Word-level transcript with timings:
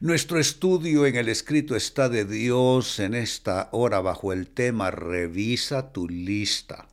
Nuestro 0.00 0.38
estudio 0.38 1.06
en 1.06 1.16
el 1.16 1.28
escrito 1.28 1.74
está 1.74 2.08
de 2.08 2.24
Dios 2.24 3.00
en 3.00 3.14
esta 3.14 3.68
hora 3.72 4.00
bajo 4.00 4.32
el 4.32 4.46
tema 4.46 4.92
Revisa 4.92 5.92
tu 5.92 6.08
lista. 6.08 6.88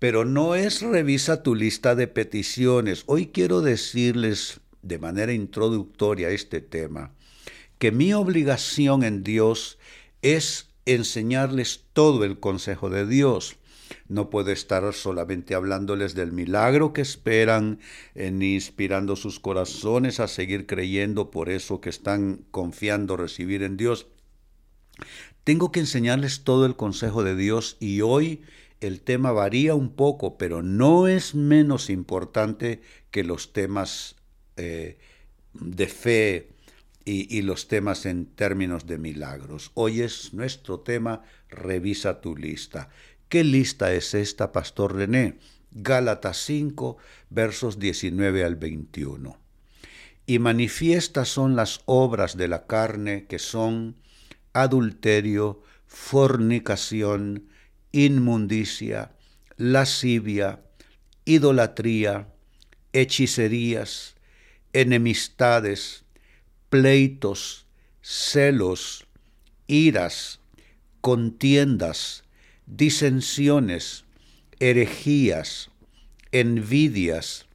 Pero 0.00 0.24
no 0.24 0.56
es 0.56 0.82
revisa 0.82 1.44
tu 1.44 1.54
lista 1.54 1.94
de 1.94 2.08
peticiones. 2.08 3.04
Hoy 3.06 3.28
quiero 3.28 3.60
decirles 3.60 4.60
de 4.82 4.98
manera 4.98 5.32
introductoria 5.32 6.30
este 6.30 6.60
tema 6.60 7.12
que 7.78 7.92
mi 7.92 8.12
obligación 8.12 9.04
en 9.04 9.22
Dios 9.22 9.78
es 10.20 10.68
enseñarles 10.86 11.84
todo 11.92 12.24
el 12.24 12.40
consejo 12.40 12.90
de 12.90 13.06
Dios. 13.06 13.56
No 14.08 14.30
puedo 14.30 14.50
estar 14.50 14.92
solamente 14.92 15.54
hablándoles 15.54 16.14
del 16.14 16.32
milagro 16.32 16.92
que 16.92 17.00
esperan, 17.00 17.80
ni 18.14 18.54
inspirando 18.54 19.16
sus 19.16 19.40
corazones 19.40 20.20
a 20.20 20.28
seguir 20.28 20.66
creyendo 20.66 21.30
por 21.30 21.48
eso 21.48 21.80
que 21.80 21.90
están 21.90 22.44
confiando 22.50 23.16
recibir 23.16 23.62
en 23.62 23.76
Dios. 23.76 24.06
Tengo 25.44 25.72
que 25.72 25.80
enseñarles 25.80 26.44
todo 26.44 26.66
el 26.66 26.76
consejo 26.76 27.24
de 27.24 27.34
Dios 27.34 27.76
y 27.80 28.02
hoy 28.02 28.42
el 28.80 29.00
tema 29.00 29.32
varía 29.32 29.74
un 29.74 29.90
poco, 29.90 30.38
pero 30.38 30.62
no 30.62 31.08
es 31.08 31.34
menos 31.34 31.90
importante 31.90 32.80
que 33.10 33.24
los 33.24 33.52
temas 33.52 34.16
eh, 34.56 34.98
de 35.54 35.86
fe 35.86 36.48
y 37.04 37.42
los 37.42 37.66
temas 37.66 38.06
en 38.06 38.26
términos 38.26 38.86
de 38.86 38.96
milagros. 38.96 39.72
Hoy 39.74 40.00
es 40.00 40.32
nuestro 40.32 40.78
tema, 40.78 41.24
revisa 41.48 42.20
tu 42.20 42.36
lista. 42.36 42.88
¿Qué 43.30 43.44
lista 43.44 43.92
es 43.92 44.14
esta, 44.14 44.50
Pastor 44.50 44.96
René? 44.96 45.38
Gálatas 45.70 46.36
5, 46.46 46.96
versos 47.28 47.78
19 47.78 48.42
al 48.42 48.56
21. 48.56 49.38
Y 50.26 50.40
manifiestas 50.40 51.28
son 51.28 51.54
las 51.54 51.80
obras 51.84 52.36
de 52.36 52.48
la 52.48 52.66
carne 52.66 53.26
que 53.28 53.38
son 53.38 53.94
adulterio, 54.52 55.62
fornicación, 55.86 57.46
inmundicia, 57.92 59.12
lascivia, 59.56 60.64
idolatría, 61.24 62.34
hechicerías, 62.92 64.16
enemistades, 64.72 66.02
pleitos, 66.68 67.68
celos, 68.02 69.06
iras, 69.68 70.40
contiendas, 71.00 72.24
disensiones, 72.70 74.04
herejías, 74.60 75.70
envidias, 76.30 77.46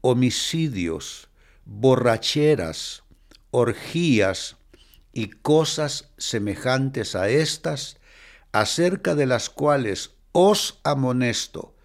homicidios, 0.00 1.28
borracheras, 1.64 3.04
orgías 3.52 4.56
y 5.12 5.28
cosas 5.28 6.10
semejantes 6.18 7.14
a 7.14 7.28
estas, 7.28 7.98
acerca 8.52 9.14
de 9.14 9.26
las 9.26 9.50
cuales 9.50 10.12
os 10.32 10.80
amonesto, 10.82 11.76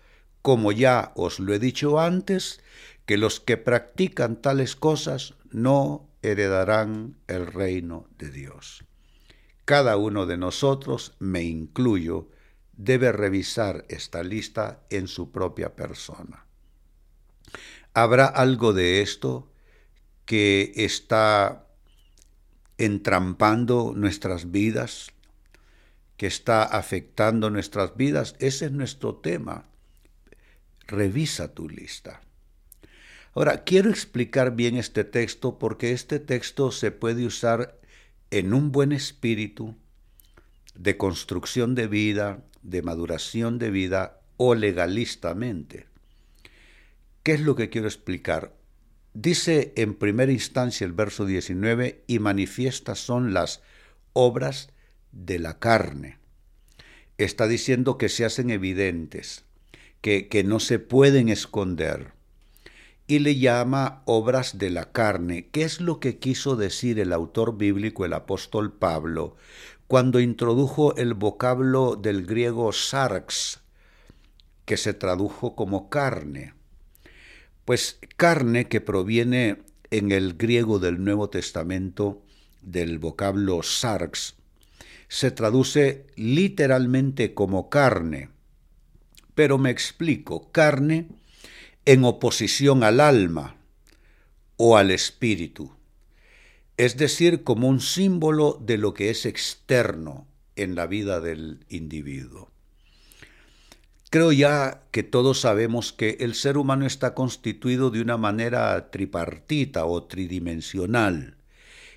como 0.42 0.72
ya 0.72 1.12
os 1.16 1.40
lo 1.40 1.54
he 1.54 1.60
dicho 1.60 2.00
antes, 2.00 2.62
que 3.06 3.18
los 3.18 3.40
que 3.40 3.58
practican 3.58 4.42
tales 4.42 4.76
cosas 4.76 5.36
no 5.52 6.10
heredarán 6.24 7.16
el 7.28 7.46
reino 7.46 8.08
de 8.18 8.32
Dios. 8.32 8.84
Cada 9.66 9.98
uno 9.98 10.26
de 10.26 10.38
nosotros, 10.38 11.14
me 11.20 11.44
incluyo, 11.44 12.28
debe 12.84 13.12
revisar 13.12 13.86
esta 13.90 14.24
lista 14.24 14.82
en 14.90 15.08
su 15.08 15.32
propia 15.32 15.76
persona. 15.76 16.46
¿Habrá 17.94 18.26
algo 18.26 18.74
de 18.74 19.02
esto 19.02 19.52
que 20.26 20.72
está 20.76 21.68
entrampando 22.78 23.94
nuestras 23.96 24.52
vidas, 24.52 25.12
que 26.18 26.26
está 26.26 26.64
afectando 26.64 27.50
nuestras 27.52 27.96
vidas? 27.96 28.36
Ese 28.40 28.66
es 28.66 28.72
nuestro 28.72 29.16
tema. 29.16 29.66
Revisa 30.88 31.54
tu 31.54 31.70
lista. 31.70 32.22
Ahora, 33.34 33.64
quiero 33.64 33.90
explicar 33.90 34.56
bien 34.56 34.76
este 34.76 35.04
texto 35.04 35.60
porque 35.60 35.92
este 35.92 36.20
texto 36.20 36.72
se 36.72 36.92
puede 36.92 37.26
usar 37.26 37.80
en 38.32 38.54
un 38.54 38.72
buen 38.72 38.92
espíritu 38.92 39.76
de 40.82 40.98
construcción 40.98 41.76
de 41.76 41.86
vida, 41.86 42.44
de 42.64 42.82
maduración 42.82 43.60
de 43.60 43.70
vida 43.70 44.20
o 44.38 44.56
legalistamente. 44.56 45.86
¿Qué 47.22 47.34
es 47.34 47.42
lo 47.42 47.56
que 47.56 47.70
quiero 47.70 47.88
explicar? 47.88 48.56
Dice 49.14 49.74
en 49.76 49.94
primera 49.94 50.32
instancia 50.32 50.86
el 50.86 50.94
verso 50.94 51.26
19, 51.26 52.04
y 52.08 52.18
manifiestas 52.18 52.98
son 52.98 53.32
las 53.32 53.62
obras 54.14 54.70
de 55.12 55.38
la 55.38 55.60
carne. 55.60 56.18
Está 57.20 57.48
diciendo 57.48 58.00
que 58.00 58.10
se 58.10 58.26
hacen 58.26 58.50
evidentes, 58.50 59.46
que, 60.02 60.30
que 60.30 60.44
no 60.44 60.60
se 60.60 60.80
pueden 60.80 61.30
esconder. 61.30 62.14
Y 63.06 63.20
le 63.20 63.38
llama 63.38 64.02
obras 64.06 64.58
de 64.58 64.72
la 64.72 64.92
carne. 64.92 65.50
¿Qué 65.52 65.64
es 65.64 65.80
lo 65.80 66.00
que 66.00 66.18
quiso 66.18 66.56
decir 66.56 66.98
el 67.00 67.14
autor 67.14 67.58
bíblico, 67.58 68.06
el 68.06 68.14
apóstol 68.14 68.72
Pablo, 68.72 69.36
cuando 69.92 70.22
introdujo 70.22 70.96
el 70.96 71.16
vocablo 71.16 71.98
del 71.98 72.26
griego 72.26 72.72
sarx, 72.72 73.60
que 74.64 74.78
se 74.78 74.94
tradujo 74.94 75.54
como 75.54 75.90
carne. 75.90 76.54
Pues 77.66 78.00
carne 78.16 78.70
que 78.70 78.80
proviene 78.80 79.64
en 79.90 80.14
el 80.14 80.36
griego 80.36 80.80
del 80.80 81.04
Nuevo 81.04 81.30
Testamento 81.30 82.22
del 82.62 83.00
vocablo 83.00 83.64
sarx, 83.64 84.36
se 85.10 85.30
traduce 85.30 86.08
literalmente 86.16 87.34
como 87.34 87.70
carne. 87.70 88.30
Pero 89.36 89.58
me 89.58 89.72
explico, 89.72 90.54
carne 90.54 91.10
en 91.84 92.06
oposición 92.06 92.86
al 92.86 93.02
alma 93.02 93.58
o 94.56 94.78
al 94.78 94.90
espíritu 94.90 95.76
es 96.82 96.98
decir, 96.98 97.44
como 97.44 97.68
un 97.68 97.80
símbolo 97.80 98.58
de 98.60 98.80
lo 98.80 98.96
que 98.96 99.12
es 99.12 99.28
externo 99.28 100.26
en 100.56 100.74
la 100.74 100.88
vida 100.88 101.20
del 101.20 101.64
individuo. 101.70 102.50
Creo 104.10 104.32
ya 104.32 104.82
que 104.90 105.04
todos 105.04 105.42
sabemos 105.42 105.94
que 105.94 106.18
el 106.22 106.34
ser 106.34 106.58
humano 106.58 106.88
está 106.88 107.14
constituido 107.14 107.92
de 107.92 108.02
una 108.02 108.18
manera 108.18 108.90
tripartita 108.90 109.86
o 109.86 110.06
tridimensional. 110.06 111.38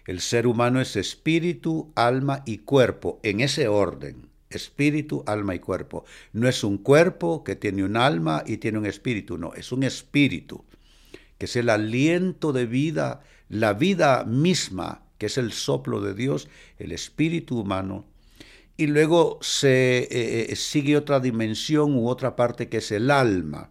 El 0.06 0.20
ser 0.20 0.46
humano 0.46 0.82
es 0.82 0.96
espíritu, 0.96 1.90
alma 1.94 2.42
y 2.44 2.58
cuerpo, 2.58 3.20
en 3.22 3.40
ese 3.40 3.68
orden. 3.68 4.28
Espíritu, 4.50 5.24
alma 5.26 5.54
y 5.54 5.60
cuerpo. 5.60 6.04
No 6.34 6.46
es 6.46 6.62
un 6.62 6.76
cuerpo 6.76 7.42
que 7.42 7.56
tiene 7.56 7.84
un 7.84 7.96
alma 7.96 8.44
y 8.46 8.58
tiene 8.58 8.76
un 8.76 8.84
espíritu, 8.84 9.38
no, 9.38 9.54
es 9.54 9.72
un 9.72 9.82
espíritu, 9.82 10.62
que 11.38 11.46
es 11.46 11.56
el 11.56 11.70
aliento 11.70 12.52
de 12.52 12.66
vida 12.66 13.22
la 13.54 13.72
vida 13.72 14.24
misma, 14.24 15.02
que 15.18 15.26
es 15.26 15.38
el 15.38 15.52
soplo 15.52 16.00
de 16.00 16.14
Dios, 16.14 16.48
el 16.78 16.92
espíritu 16.92 17.60
humano, 17.60 18.04
y 18.76 18.88
luego 18.88 19.38
se 19.40 19.98
eh, 19.98 20.46
eh, 20.50 20.56
sigue 20.56 20.96
otra 20.96 21.20
dimensión 21.20 21.94
u 21.94 22.08
otra 22.08 22.34
parte 22.34 22.68
que 22.68 22.78
es 22.78 22.90
el 22.90 23.10
alma. 23.10 23.70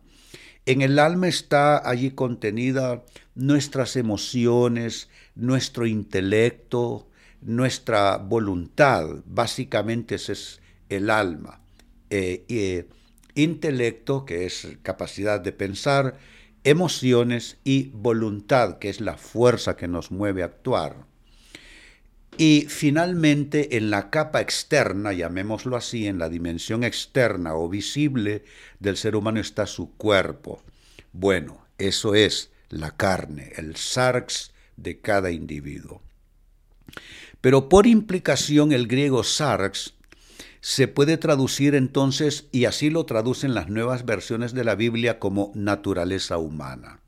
En 0.66 0.82
el 0.82 0.98
alma 0.98 1.28
está 1.28 1.88
allí 1.90 2.12
contenida 2.12 3.04
nuestras 3.36 3.98
emociones, 3.98 5.10
nuestro 5.36 5.86
intelecto, 5.86 7.10
nuestra 7.42 8.16
voluntad. 8.16 9.08
Básicamente 9.26 10.16
ese 10.16 10.32
es 10.32 10.62
el 10.88 11.10
alma. 11.10 11.60
Eh, 12.10 12.88
intelecto, 13.36 14.24
que 14.24 14.46
es 14.46 14.70
capacidad 14.84 15.42
de 15.42 15.52
pensar, 15.52 16.18
emociones 16.64 17.58
y 17.64 17.90
voluntad, 17.94 18.80
que 18.80 18.90
es 18.90 19.02
la 19.02 19.18
fuerza 19.18 19.76
que 19.76 19.88
nos 19.88 20.12
mueve 20.12 20.44
a 20.44 20.46
actuar. 20.46 21.06
Y 22.38 22.66
finalmente 22.68 23.78
en 23.78 23.92
la 23.92 24.10
capa 24.10 24.42
externa, 24.42 25.14
llamémoslo 25.14 25.76
así, 25.76 26.08
en 26.08 26.18
la 26.18 26.30
dimensión 26.30 26.84
externa 26.84 27.56
o 27.56 27.70
visible 27.70 28.44
del 28.80 28.98
ser 28.98 29.16
humano 29.16 29.40
está 29.40 29.68
su 29.68 29.92
cuerpo. 29.98 30.64
Bueno, 31.12 31.66
eso 31.78 32.16
es 32.16 32.52
la 32.70 32.92
carne, 32.92 33.54
el 33.56 33.76
sarx 33.76 34.52
de 34.78 35.00
cada 35.00 35.30
individuo. 35.30 36.02
Pero 37.40 37.70
por 37.70 37.86
implicación 37.86 38.72
el 38.72 38.88
griego 38.88 39.24
sarx 39.24 39.94
se 40.64 40.88
puede 40.88 41.18
traducir 41.18 41.76
entonces, 41.76 42.48
y 42.54 42.64
así 42.64 42.90
lo 42.90 43.06
traducen 43.06 43.54
las 43.54 43.68
nuevas 43.68 44.06
versiones 44.06 44.54
de 44.54 44.64
la 44.64 44.76
Biblia, 44.76 45.20
como 45.20 45.52
naturaleza 45.56 46.38
humana. 46.38 47.02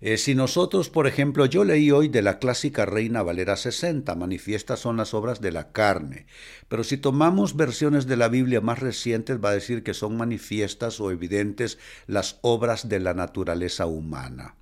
Eh, 0.00 0.16
si 0.18 0.36
nosotros, 0.36 0.88
por 0.88 1.08
ejemplo, 1.08 1.46
yo 1.46 1.64
leí 1.64 1.90
hoy 1.90 2.06
de 2.06 2.22
la 2.22 2.38
clásica 2.38 2.86
Reina 2.86 3.24
Valera 3.24 3.56
60, 3.56 4.14
manifiestas 4.14 4.78
son 4.78 4.96
las 4.98 5.14
obras 5.14 5.40
de 5.40 5.50
la 5.50 5.72
carne, 5.72 6.26
pero 6.68 6.84
si 6.84 6.96
tomamos 6.96 7.56
versiones 7.56 8.06
de 8.06 8.16
la 8.16 8.28
Biblia 8.28 8.60
más 8.60 8.78
recientes 8.78 9.44
va 9.44 9.50
a 9.50 9.54
decir 9.54 9.82
que 9.82 9.92
son 9.92 10.16
manifiestas 10.16 11.00
o 11.00 11.10
evidentes 11.10 11.76
las 12.06 12.38
obras 12.40 12.88
de 12.88 13.00
la 13.00 13.14
naturaleza 13.14 13.86
humana. 13.86 14.54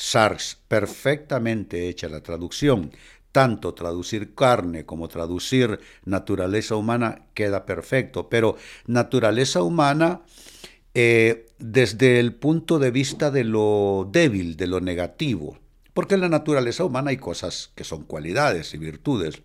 Sars, 0.00 0.56
perfectamente 0.68 1.88
hecha 1.88 2.08
la 2.08 2.22
traducción. 2.22 2.92
Tanto 3.38 3.72
traducir 3.72 4.34
carne 4.34 4.84
como 4.84 5.06
traducir 5.06 5.78
naturaleza 6.04 6.74
humana 6.74 7.22
queda 7.34 7.66
perfecto, 7.66 8.28
pero 8.28 8.56
naturaleza 8.88 9.62
humana 9.62 10.22
eh, 10.92 11.46
desde 11.60 12.18
el 12.18 12.34
punto 12.34 12.80
de 12.80 12.90
vista 12.90 13.30
de 13.30 13.44
lo 13.44 14.08
débil, 14.10 14.56
de 14.56 14.66
lo 14.66 14.80
negativo, 14.80 15.56
porque 15.94 16.16
en 16.16 16.22
la 16.22 16.28
naturaleza 16.28 16.82
humana 16.82 17.10
hay 17.10 17.18
cosas 17.18 17.70
que 17.76 17.84
son 17.84 18.02
cualidades 18.02 18.74
y 18.74 18.78
virtudes, 18.78 19.40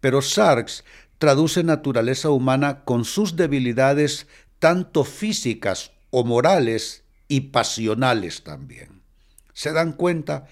pero 0.00 0.22
Sarx 0.22 0.82
traduce 1.18 1.62
naturaleza 1.62 2.30
humana 2.30 2.82
con 2.84 3.04
sus 3.04 3.36
debilidades 3.36 4.26
tanto 4.58 5.04
físicas 5.04 5.92
o 6.10 6.24
morales 6.24 7.04
y 7.28 7.42
pasionales 7.42 8.42
también. 8.42 9.02
¿Se 9.52 9.72
dan 9.72 9.92
cuenta? 9.92 10.48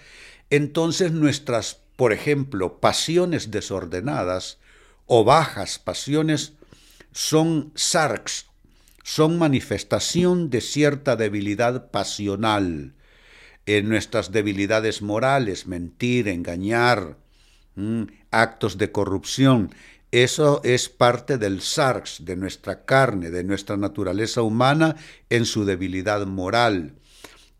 Entonces 0.49 1.11
nuestras, 1.11 1.81
por 1.99 2.13
ejemplo, 2.13 2.79
pasiones 2.79 3.51
desordenadas 3.51 4.59
o 5.07 5.25
bajas 5.25 5.81
pasiones 5.81 6.53
son 7.11 7.73
sarx 7.75 8.47
son 9.03 9.37
manifestación 9.37 10.49
de 10.49 10.61
cierta 10.61 11.17
debilidad 11.17 11.91
pasional, 11.91 12.93
en 13.67 13.89
nuestras 13.89 14.31
debilidades 14.31 15.03
morales, 15.03 15.67
mentir, 15.67 16.29
engañar, 16.29 17.17
actos 18.31 18.79
de 18.79 18.93
corrupción. 18.93 19.75
Eso 20.13 20.61
es 20.63 20.89
parte 20.89 21.37
del 21.37 21.63
sarx, 21.63 22.25
de 22.25 22.37
nuestra 22.37 22.85
carne, 22.85 23.31
de 23.31 23.43
nuestra 23.43 23.77
naturaleza 23.77 24.43
humana 24.43 24.95
en 25.31 25.47
su 25.47 25.65
debilidad 25.65 26.27
moral. 26.27 26.95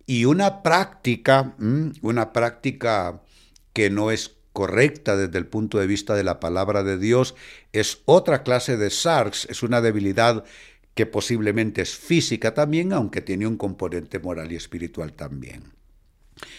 Y 0.07 0.27
una 0.27 0.63
práctica, 0.63 1.57
una 2.03 2.33
práctica 2.33 3.23
que 3.73 3.91
no 3.91 4.11
es 4.11 4.37
correcta 4.53 5.17
desde 5.17 5.39
el 5.39 5.47
punto 5.47 5.79
de 5.79 5.87
vista 5.87 6.15
de 6.15 6.25
la 6.25 6.41
palabra 6.41 6.83
de 6.83 6.99
Dios, 6.99 7.35
es 7.73 8.01
otra 8.07 8.43
clase 8.43 8.77
de 8.77 8.91
sarx, 8.91 9.47
es 9.51 9.63
una 9.63 9.81
debilidad 9.81 10.45
que 10.95 11.07
posiblemente 11.07 11.83
es 11.83 11.95
física 11.95 12.55
también, 12.55 12.93
aunque 12.93 13.21
tiene 13.21 13.47
un 13.47 13.57
componente 13.57 14.19
moral 14.19 14.51
y 14.51 14.57
espiritual 14.57 15.13
también. 15.13 15.73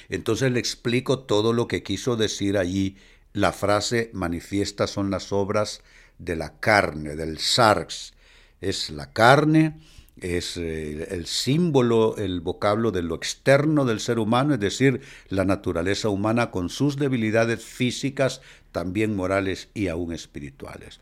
Entonces 0.08 0.52
le 0.52 0.60
explico 0.60 1.20
todo 1.20 1.52
lo 1.52 1.68
que 1.68 1.84
quiso 1.84 2.16
decir 2.16 2.58
allí 2.58 2.96
la 3.34 3.52
frase 3.54 4.10
manifiesta 4.14 4.88
son 4.88 5.12
las 5.12 5.32
obras 5.32 5.82
de 6.18 6.36
la 6.36 6.60
carne, 6.60 7.16
del 7.16 7.38
sarx. 7.38 8.14
Es 8.60 8.90
la 8.90 9.14
carne, 9.14 9.80
es 10.22 10.58
eh, 10.58 11.08
el 11.12 11.26
símbolo, 11.26 12.16
el 12.18 12.42
vocablo 12.42 12.92
de 12.92 13.02
lo 13.02 13.16
externo 13.16 13.86
del 13.86 14.00
ser 14.00 14.20
humano, 14.20 14.54
es 14.54 14.60
decir, 14.60 15.02
la 15.30 15.46
naturaleza 15.46 16.10
humana 16.10 16.52
con 16.52 16.70
sus 16.70 16.98
debilidades 16.98 17.64
físicas, 17.64 18.42
también 18.72 19.16
morales 19.16 19.70
y 19.74 19.88
aún 19.88 20.14
espirituales. 20.14 21.00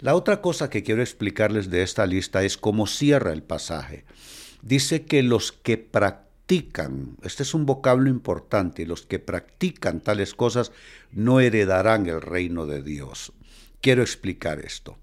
La 0.00 0.14
otra 0.14 0.40
cosa 0.40 0.70
que 0.70 0.82
quiero 0.82 1.02
explicarles 1.02 1.70
de 1.70 1.82
esta 1.82 2.06
lista 2.06 2.42
es 2.42 2.56
cómo 2.56 2.86
cierra 2.86 3.32
el 3.32 3.42
pasaje. 3.42 4.04
Dice 4.62 5.04
que 5.04 5.22
los 5.22 5.52
que 5.52 5.78
practican, 5.78 7.16
este 7.22 7.44
es 7.44 7.54
un 7.54 7.66
vocablo 7.66 8.10
importante, 8.10 8.86
los 8.86 9.06
que 9.06 9.18
practican 9.18 10.00
tales 10.00 10.34
cosas 10.34 10.72
no 11.12 11.40
heredarán 11.40 12.06
el 12.06 12.20
reino 12.20 12.66
de 12.66 12.82
Dios. 12.82 13.32
Quiero 13.80 14.02
explicar 14.02 14.58
esto. 14.60 14.98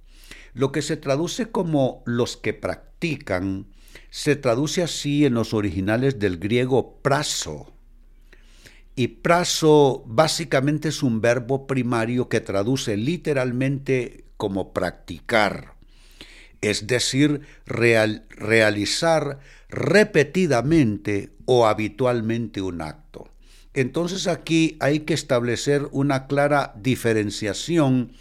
Lo 0.54 0.72
que 0.72 0.82
se 0.82 0.98
traduce 0.98 1.50
como 1.50 2.04
los 2.06 2.38
que 2.38 2.54
practican, 2.54 3.68
se 4.10 4.36
traduce 4.36 4.84
así 4.84 5.26
en 5.26 5.34
los 5.34 5.54
originales 5.54 6.20
del 6.20 6.38
griego 6.38 7.00
praso. 7.02 7.74
Y 8.96 9.08
praso 9.08 10.04
básicamente 10.06 10.90
es 10.90 11.02
un 11.02 11.20
verbo 11.20 11.66
primario 11.66 12.30
que 12.30 12.42
traduce 12.42 12.96
literalmente 12.96 14.26
como 14.38 14.74
practicar, 14.74 15.74
es 16.62 16.86
decir, 16.86 17.42
realizar 17.66 19.40
repetidamente 19.70 21.32
o 21.46 21.66
habitualmente 21.66 22.62
un 22.62 22.82
acto. 22.82 23.32
Entonces 23.74 24.28
aquí 24.28 24.78
hay 24.80 25.00
que 25.00 25.16
establecer 25.16 25.88
una 25.92 26.28
clara 26.28 26.74
diferenciación 26.78 28.12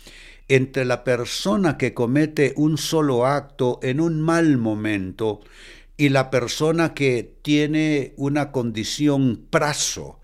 entre 0.48 0.84
la 0.84 1.04
persona 1.04 1.78
que 1.78 1.94
comete 1.94 2.52
un 2.56 2.78
solo 2.78 3.26
acto 3.26 3.78
en 3.82 4.00
un 4.00 4.20
mal 4.20 4.58
momento 4.58 5.40
y 5.96 6.08
la 6.08 6.30
persona 6.30 6.94
que 6.94 7.36
tiene 7.42 8.14
una 8.16 8.50
condición 8.50 9.46
prazo, 9.50 10.20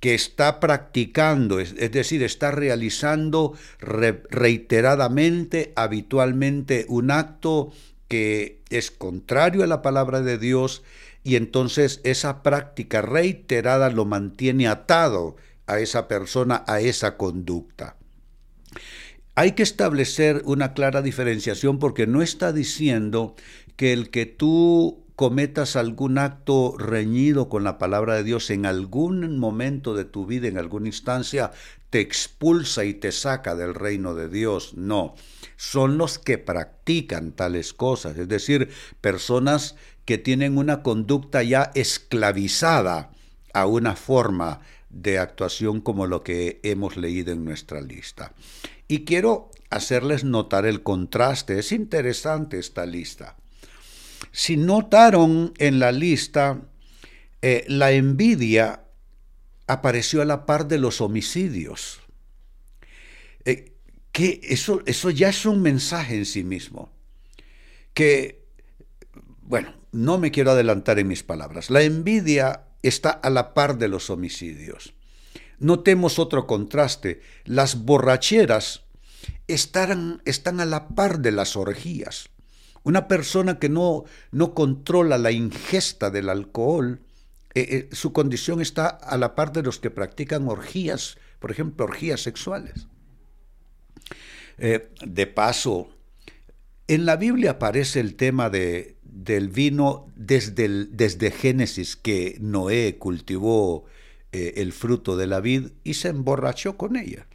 que 0.00 0.14
está 0.14 0.60
practicando, 0.60 1.60
es, 1.60 1.74
decir, 1.92 2.22
está 2.22 2.50
realizando 2.50 3.52
reiteradamente, 3.80 5.74
habitualmente, 5.76 6.86
un 6.88 7.10
acto 7.10 7.70
que 8.08 8.62
es 8.70 8.90
contrario 8.90 9.62
a 9.62 9.66
la 9.66 9.82
palabra 9.82 10.22
de 10.22 10.38
Dios 10.38 10.82
y 11.22 11.36
entonces 11.36 12.00
esa 12.02 12.42
práctica 12.42 13.02
reiterada 13.02 13.90
lo 13.90 14.06
mantiene 14.06 14.68
atado 14.68 15.36
a 15.66 15.80
esa 15.80 16.08
persona, 16.08 16.64
a 16.66 16.80
esa 16.80 17.16
conducta. 17.16 17.96
Hay 19.34 19.52
que 19.52 19.62
establecer 19.62 20.42
una 20.44 20.74
clara 20.74 21.02
diferenciación 21.02 21.78
porque 21.78 22.06
no 22.06 22.20
está 22.20 22.52
diciendo 22.52 23.36
que 23.76 23.92
el 23.92 24.10
que 24.10 24.26
tú 24.26 25.04
cometas 25.14 25.76
algún 25.76 26.18
acto 26.18 26.76
reñido 26.78 27.48
con 27.48 27.62
la 27.62 27.78
palabra 27.78 28.14
de 28.14 28.24
Dios 28.24 28.50
en 28.50 28.66
algún 28.66 29.38
momento 29.38 29.94
de 29.94 30.04
tu 30.04 30.26
vida, 30.26 30.48
en 30.48 30.58
alguna 30.58 30.88
instancia, 30.88 31.52
te 31.90 32.00
expulsa 32.00 32.84
y 32.84 32.94
te 32.94 33.12
saca 33.12 33.54
del 33.54 33.74
reino 33.74 34.14
de 34.14 34.28
Dios. 34.28 34.74
No, 34.74 35.14
son 35.56 35.98
los 35.98 36.18
que 36.18 36.38
practican 36.38 37.32
tales 37.32 37.74
cosas, 37.74 38.16
es 38.16 38.28
decir, 38.28 38.70
personas 39.00 39.76
que 40.06 40.18
tienen 40.18 40.56
una 40.56 40.82
conducta 40.82 41.42
ya 41.42 41.70
esclavizada 41.74 43.10
a 43.52 43.66
una 43.66 43.96
forma 43.96 44.60
de 44.88 45.18
actuación 45.18 45.80
como 45.80 46.06
lo 46.06 46.22
que 46.22 46.60
hemos 46.62 46.96
leído 46.96 47.32
en 47.32 47.44
nuestra 47.44 47.80
lista. 47.80 48.32
Y 48.90 49.04
quiero 49.04 49.52
hacerles 49.70 50.24
notar 50.24 50.66
el 50.66 50.82
contraste, 50.82 51.60
es 51.60 51.70
interesante 51.70 52.58
esta 52.58 52.86
lista. 52.86 53.36
Si 54.32 54.56
notaron 54.56 55.54
en 55.58 55.78
la 55.78 55.92
lista, 55.92 56.62
eh, 57.40 57.64
la 57.68 57.92
envidia 57.92 58.82
apareció 59.68 60.22
a 60.22 60.24
la 60.24 60.44
par 60.44 60.66
de 60.66 60.78
los 60.78 61.00
homicidios. 61.00 62.00
Eh, 63.44 63.74
que 64.10 64.40
eso, 64.42 64.82
eso 64.86 65.10
ya 65.10 65.28
es 65.28 65.46
un 65.46 65.62
mensaje 65.62 66.16
en 66.16 66.26
sí 66.26 66.42
mismo. 66.42 66.90
Que, 67.94 68.44
bueno, 69.42 69.72
no 69.92 70.18
me 70.18 70.32
quiero 70.32 70.50
adelantar 70.50 70.98
en 70.98 71.06
mis 71.06 71.22
palabras. 71.22 71.70
La 71.70 71.82
envidia 71.82 72.64
está 72.82 73.10
a 73.10 73.30
la 73.30 73.54
par 73.54 73.78
de 73.78 73.86
los 73.86 74.10
homicidios. 74.10 74.94
Notemos 75.60 76.18
otro 76.18 76.46
contraste. 76.46 77.20
Las 77.44 77.84
borracheras 77.84 78.82
están, 79.46 80.22
están 80.24 80.58
a 80.58 80.64
la 80.64 80.88
par 80.88 81.20
de 81.20 81.32
las 81.32 81.54
orgías. 81.54 82.30
Una 82.82 83.08
persona 83.08 83.58
que 83.58 83.68
no, 83.68 84.04
no 84.32 84.54
controla 84.54 85.18
la 85.18 85.32
ingesta 85.32 86.10
del 86.10 86.30
alcohol, 86.30 87.00
eh, 87.54 87.88
eh, 87.90 87.94
su 87.94 88.12
condición 88.12 88.62
está 88.62 88.88
a 88.88 89.18
la 89.18 89.34
par 89.34 89.52
de 89.52 89.62
los 89.62 89.78
que 89.78 89.90
practican 89.90 90.48
orgías, 90.48 91.18
por 91.38 91.50
ejemplo, 91.50 91.84
orgías 91.84 92.22
sexuales. 92.22 92.86
Eh, 94.56 94.88
de 95.04 95.26
paso, 95.26 95.90
en 96.88 97.04
la 97.04 97.16
Biblia 97.16 97.52
aparece 97.52 98.00
el 98.00 98.14
tema 98.14 98.48
de, 98.48 98.96
del 99.02 99.48
vino 99.50 100.06
desde, 100.16 100.86
desde 100.86 101.30
Génesis, 101.30 101.96
que 101.96 102.38
Noé 102.40 102.96
cultivó 102.98 103.84
el 104.32 104.72
fruto 104.72 105.16
de 105.16 105.26
la 105.26 105.40
vid 105.40 105.68
y 105.84 105.94
se 105.94 106.08
emborrachó 106.08 106.76
con 106.76 106.96
ella, 106.96 107.26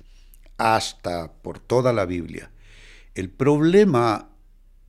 hasta 0.57 1.33
por 1.41 1.59
toda 1.59 1.93
la 1.93 2.05
Biblia. 2.05 2.51
El 3.15 3.29
problema 3.29 4.29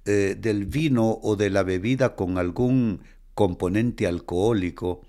eh, 0.04 0.36
del 0.38 0.66
vino 0.66 1.18
o 1.22 1.36
de 1.36 1.50
la 1.50 1.62
bebida 1.62 2.14
con 2.14 2.38
algún 2.38 3.02
componente 3.34 4.06
alcohólico 4.06 5.02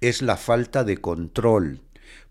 es 0.00 0.22
la 0.22 0.36
falta 0.36 0.84
de 0.84 0.98
control. 0.98 1.80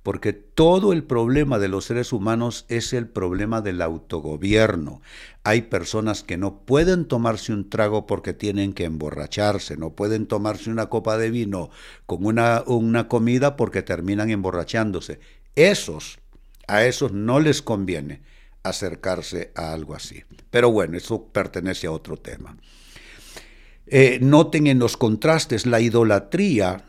Porque 0.04 0.34
todo 0.34 0.92
el 0.92 1.06
problema 1.06 1.60
de 1.60 1.70
los 1.70 1.86
seres 1.86 2.12
humanos 2.12 2.66
es 2.68 2.92
el 2.92 3.08
problema 3.08 3.62
del 3.62 3.82
autogobierno. 3.82 5.02
Hay 5.46 5.64
personas 5.64 6.24
que 6.24 6.36
no 6.36 6.60
pueden 6.60 7.06
tomarse 7.06 7.54
un 7.54 7.70
trago 7.70 8.06
porque 8.06 8.34
tienen 8.34 8.74
que 8.74 8.84
emborracharse, 8.84 9.78
no 9.78 9.92
pueden 9.92 10.28
tomarse 10.28 10.70
una 10.70 10.88
copa 10.88 11.18
de 11.18 11.32
vino 11.32 11.70
con 12.06 12.26
una, 12.26 12.64
comida 13.08 13.56
porque 13.56 13.82
terminan 13.82 14.30
emborrachándose. 14.30 15.22
Esos, 15.56 16.20
a 16.68 16.84
esos 16.84 17.14
no 17.14 17.40
les 17.40 17.62
conviene 17.62 18.22
acercarse 18.62 19.52
a 19.56 19.72
algo 19.72 19.96
así. 19.96 20.24
Pero 20.52 20.70
bueno, 20.70 20.98
eso 20.98 21.28
pertenece 21.28 21.88
a 21.88 21.92
otro 21.92 22.18
tema. 22.18 22.58
Eh, 23.88 24.20
noten 24.22 24.68
en 24.68 24.80
los 24.80 24.98
contrastes, 24.98 25.66
la 25.66 25.80
idolatría 25.80 26.86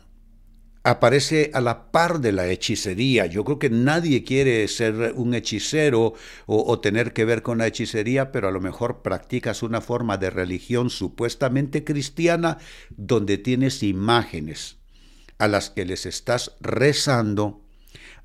aparece 0.85 1.49
a 1.55 1.61
la 1.61 1.91
par 1.91 2.19
de 2.19 2.31
la 2.31 2.47
hechicería. 2.47 3.25
Yo 3.25 3.43
creo 3.43 3.57
que 3.57 3.71
nadie 3.71 4.23
quiere 4.23 4.67
ser 4.67 5.13
un 5.15 5.33
hechicero 5.33 6.13
o, 6.45 6.79
tener 6.79 7.11
que 7.11 7.25
ver 7.25 7.41
con 7.41 7.57
la 7.57 7.65
hechicería, 7.65 8.31
pero 8.31 8.47
a 8.47 8.51
lo 8.51 8.61
mejor 8.61 9.01
practicas 9.01 9.63
una 9.63 9.81
forma 9.81 10.17
de 10.17 10.29
religión 10.29 10.91
supuestamente 10.91 11.83
cristiana 11.83 12.59
donde 12.91 13.39
tienes 13.39 13.81
imágenes 13.81 14.77
a 15.39 15.47
las 15.47 15.71
que 15.71 15.85
les 15.85 16.05
estás 16.05 16.51
rezando, 16.61 17.63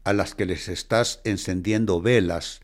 a 0.05 0.13
las 0.13 0.35
que 0.35 0.45
les 0.45 0.69
estás 0.69 1.23
encendiendo 1.25 2.03
velas. 2.03 2.61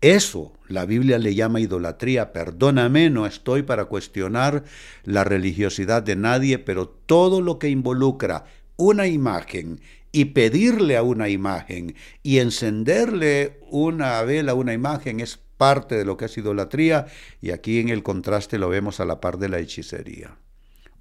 Eso 0.00 0.52
la 0.68 0.86
Biblia 0.86 1.18
le 1.18 1.34
llama 1.34 1.58
idolatría. 1.58 2.32
Perdóname, 2.32 3.10
no 3.10 3.26
estoy 3.26 3.62
para 3.62 3.86
cuestionar 3.86 4.62
la 5.02 5.24
religiosidad 5.24 6.04
de 6.04 6.14
nadie, 6.14 6.60
pero 6.60 6.88
todo 6.88 7.40
lo 7.40 7.58
que 7.58 7.70
involucra 7.70 8.44
una 8.76 9.06
imagen 9.06 9.80
y 10.12 10.26
pedirle 10.26 10.96
a 10.96 11.02
una 11.02 11.28
imagen 11.28 11.94
y 12.22 12.38
encenderle 12.38 13.60
una 13.70 14.22
vela 14.22 14.52
a 14.52 14.54
una 14.54 14.74
imagen 14.74 15.20
es 15.20 15.38
parte 15.56 15.96
de 15.96 16.04
lo 16.04 16.16
que 16.16 16.26
es 16.26 16.36
idolatría 16.36 17.06
y 17.40 17.50
aquí 17.50 17.78
en 17.78 17.88
el 17.88 18.02
contraste 18.02 18.58
lo 18.58 18.68
vemos 18.68 19.00
a 19.00 19.04
la 19.04 19.20
par 19.20 19.38
de 19.38 19.48
la 19.48 19.58
hechicería. 19.58 20.36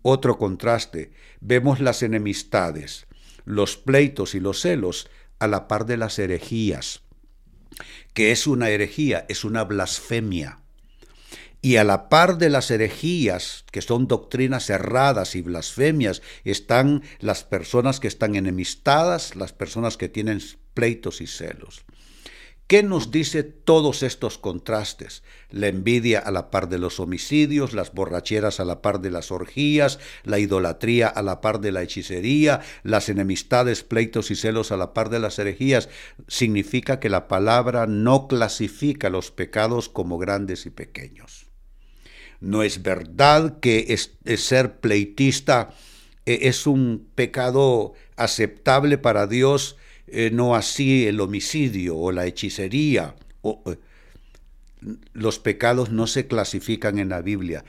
Otro 0.01 0.37
contraste, 0.37 1.11
vemos 1.41 1.79
las 1.79 2.03
enemistades, 2.03 3.07
los 3.43 3.77
pleitos 3.77 4.33
y 4.35 4.39
los 4.39 4.61
celos 4.61 5.09
a 5.39 5.47
la 5.47 5.67
par 5.67 5.85
de 5.85 5.97
las 5.97 6.19
herejías. 6.19 7.01
que 8.13 8.31
es 8.31 8.45
una 8.47 8.69
herejía? 8.69 9.25
Es 9.29 9.43
una 9.45 9.63
blasfemia. 9.63 10.60
Y 11.63 11.75
a 11.75 11.83
la 11.83 12.09
par 12.09 12.39
de 12.39 12.49
las 12.49 12.71
herejías, 12.71 13.65
que 13.71 13.83
son 13.83 14.07
doctrinas 14.07 14.69
erradas 14.71 15.35
y 15.35 15.41
blasfemias, 15.41 16.23
están 16.43 17.03
las 17.19 17.43
personas 17.43 17.99
que 17.99 18.07
están 18.07 18.35
enemistadas, 18.35 19.35
las 19.35 19.53
personas 19.53 19.95
que 19.95 20.09
tienen 20.09 20.41
pleitos 20.73 21.21
y 21.21 21.27
celos. 21.27 21.85
¿Qué 22.71 22.83
nos 22.83 23.11
dice 23.11 23.43
todos 23.43 24.01
estos 24.01 24.37
contrastes? 24.37 25.23
La 25.49 25.67
envidia 25.67 26.19
a 26.19 26.31
la 26.31 26.49
par 26.49 26.69
de 26.69 26.79
los 26.79 27.01
homicidios, 27.01 27.73
las 27.73 27.93
borracheras 27.93 28.61
a 28.61 28.65
la 28.65 28.81
par 28.81 29.01
de 29.01 29.11
las 29.11 29.29
orgías, 29.29 29.99
la 30.23 30.39
idolatría 30.39 31.09
a 31.09 31.21
la 31.21 31.41
par 31.41 31.59
de 31.59 31.73
la 31.73 31.83
hechicería, 31.83 32.61
las 32.83 33.09
enemistades, 33.09 33.83
pleitos 33.83 34.31
y 34.31 34.37
celos 34.37 34.71
a 34.71 34.77
la 34.77 34.93
par 34.93 35.09
de 35.09 35.19
las 35.19 35.37
herejías. 35.37 35.89
Significa 36.29 37.01
que 37.01 37.09
la 37.09 37.27
palabra 37.27 37.87
no 37.87 38.29
clasifica 38.29 39.09
los 39.09 39.31
pecados 39.31 39.89
como 39.89 40.17
grandes 40.17 40.65
y 40.65 40.69
pequeños. 40.69 41.50
No 42.41 42.63
es 42.63 42.83
verdad 42.83 43.59
que 43.59 43.97
ser 44.35 44.79
pleitista 44.79 45.73
eh, 46.25 46.39
es 46.43 46.67
un 46.67 47.07
pecado 47.15 47.93
aceptable 48.17 48.97
para 48.97 49.27
Dios 49.27 49.77
eh, 50.13 50.29
no 50.29 50.55
así 50.55 51.07
el 51.07 51.21
homicidio 51.21 51.97
o 51.97 52.11
la 52.11 52.25
hechicería. 52.25 53.15
Eh, 53.43 53.77
los 55.13 55.39
pecados 55.39 55.89
no 55.89 56.05
se 56.05 56.27
clasifican 56.27 56.99
en 56.99 57.07
la 57.09 57.21
Biblia. 57.21 57.63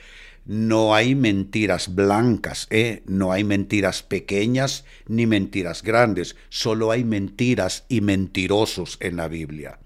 No 0.44 0.92
hay 0.92 1.14
mentiras 1.14 1.94
blancas, 1.94 2.66
¿eh? 2.70 3.04
no 3.06 3.30
hay 3.30 3.44
mentiras 3.44 4.02
pequeñas 4.02 4.84
ni 5.06 5.24
mentiras 5.26 5.82
grandes, 5.84 6.34
solo 6.48 6.90
hay 6.90 7.04
mentiras 7.04 7.84
y 7.88 8.00
mentirosos 8.00 8.96
en 9.00 9.16
la 9.16 9.28
Biblia. 9.28 9.78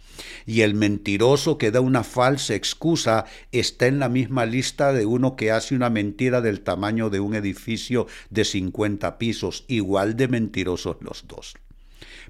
Y 0.46 0.62
el 0.62 0.74
mentiroso 0.74 1.58
que 1.58 1.70
da 1.70 1.82
una 1.82 2.04
falsa 2.04 2.54
excusa 2.54 3.26
está 3.52 3.86
en 3.86 3.98
la 3.98 4.08
misma 4.08 4.46
lista 4.46 4.94
de 4.94 5.04
uno 5.04 5.36
que 5.36 5.50
hace 5.50 5.74
una 5.74 5.90
mentira 5.90 6.40
del 6.40 6.62
tamaño 6.62 7.10
de 7.10 7.20
un 7.20 7.34
edificio 7.34 8.06
de 8.30 8.46
50 8.46 9.18
pisos, 9.18 9.66
igual 9.68 10.16
de 10.16 10.28
mentirosos 10.28 10.96
los 11.00 11.26
dos. 11.26 11.54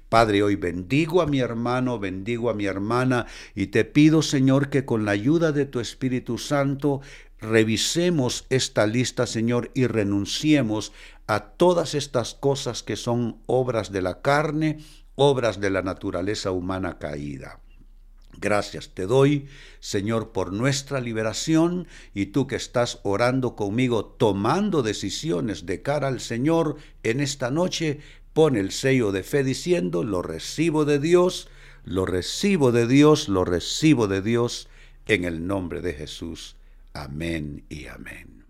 Padre, 0.09 0.41
hoy 0.41 0.55
bendigo 0.55 1.21
a 1.21 1.27
mi 1.27 1.39
hermano, 1.39 1.99
bendigo 1.99 2.49
a 2.49 2.53
mi 2.53 2.65
hermana 2.65 3.25
y 3.55 3.67
te 3.67 3.83
pido, 3.83 4.21
Señor, 4.21 4.69
que 4.69 4.85
con 4.85 5.03
la 5.03 5.11
ayuda 5.11 5.51
de 5.51 5.65
tu 5.65 5.81
Espíritu 5.81 6.37
Santo 6.37 7.01
revisemos 7.39 8.45
esta 8.49 8.87
lista, 8.87 9.27
Señor, 9.27 9.71
y 9.73 9.87
renunciemos 9.87 10.91
a 11.27 11.41
todas 11.51 11.93
estas 11.93 12.33
cosas 12.33 12.83
que 12.83 12.95
son 12.95 13.41
obras 13.45 13.91
de 13.91 14.01
la 14.01 14.21
carne, 14.21 14.79
obras 15.15 15.59
de 15.59 15.69
la 15.69 15.81
naturaleza 15.81 16.51
humana 16.51 16.97
caída. 16.99 17.59
Gracias 18.39 18.91
te 18.93 19.07
doy, 19.07 19.47
Señor, 19.79 20.31
por 20.31 20.53
nuestra 20.53 21.01
liberación 21.01 21.87
y 22.13 22.27
tú 22.27 22.45
que 22.45 22.55
estás 22.55 22.99
orando 23.03 23.55
conmigo, 23.55 24.05
tomando 24.05 24.83
decisiones 24.83 25.65
de 25.65 25.81
cara 25.81 26.07
al 26.07 26.19
Señor 26.19 26.77
en 27.01 27.19
esta 27.19 27.49
noche, 27.49 27.99
pone 28.33 28.59
el 28.59 28.71
sello 28.71 29.11
de 29.11 29.23
fe 29.23 29.43
diciendo, 29.43 30.03
lo 30.03 30.21
recibo 30.21 30.85
de 30.85 30.99
Dios, 30.99 31.49
lo 31.83 32.05
recibo 32.05 32.71
de 32.71 32.85
Dios, 32.85 33.27
lo 33.27 33.43
recibo 33.43 34.07
de 34.07 34.21
Dios, 34.21 34.69
en 35.07 35.23
el 35.23 35.47
nombre 35.47 35.81
de 35.81 35.93
Jesús. 35.93 36.56
Amén 36.97 37.63
y 37.69 37.85
amén. 37.85 38.43